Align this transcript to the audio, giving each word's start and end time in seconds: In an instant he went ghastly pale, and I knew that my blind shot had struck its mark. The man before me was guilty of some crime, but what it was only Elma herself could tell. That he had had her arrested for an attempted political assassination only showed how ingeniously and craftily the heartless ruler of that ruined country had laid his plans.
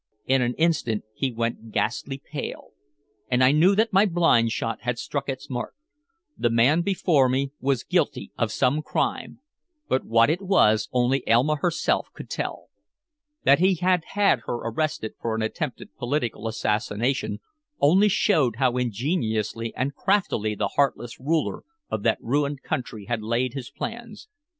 In 0.25 0.41
an 0.41 0.55
instant 0.55 1.03
he 1.13 1.31
went 1.31 1.69
ghastly 1.69 2.17
pale, 2.31 2.69
and 3.29 3.43
I 3.43 3.51
knew 3.51 3.75
that 3.75 3.93
my 3.93 4.07
blind 4.07 4.51
shot 4.51 4.81
had 4.81 4.97
struck 4.97 5.29
its 5.29 5.47
mark. 5.47 5.75
The 6.35 6.49
man 6.49 6.81
before 6.81 7.29
me 7.29 7.51
was 7.59 7.83
guilty 7.83 8.31
of 8.35 8.51
some 8.51 8.81
crime, 8.81 9.41
but 9.87 10.03
what 10.03 10.31
it 10.31 10.41
was 10.41 10.89
only 10.91 11.21
Elma 11.27 11.57
herself 11.57 12.07
could 12.15 12.31
tell. 12.31 12.69
That 13.43 13.59
he 13.59 13.75
had 13.75 14.03
had 14.15 14.39
her 14.47 14.55
arrested 14.55 15.13
for 15.21 15.35
an 15.35 15.43
attempted 15.43 15.95
political 15.97 16.47
assassination 16.47 17.37
only 17.79 18.09
showed 18.09 18.55
how 18.55 18.77
ingeniously 18.77 19.71
and 19.75 19.93
craftily 19.93 20.55
the 20.55 20.69
heartless 20.69 21.19
ruler 21.19 21.61
of 21.91 22.01
that 22.01 22.17
ruined 22.21 22.63
country 22.63 23.05
had 23.05 23.21
laid 23.21 23.53
his 23.53 23.69
plans. 23.69 24.27